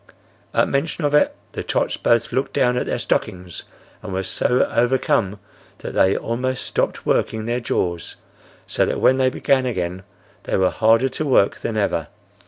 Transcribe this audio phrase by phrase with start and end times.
[0.51, 3.65] At mention of it, the tots both looked down at their stockings
[4.01, 5.37] and were so overcome
[5.77, 8.15] that they almost stopped working their jaws,
[8.65, 10.01] so that when they began again
[10.45, 12.07] they were harder to work than ever.